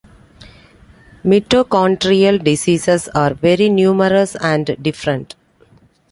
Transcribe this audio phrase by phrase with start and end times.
[1.23, 5.35] Mitochondrial diseases are very numerous and different.